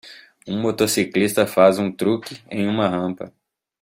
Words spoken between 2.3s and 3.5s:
em uma rampa.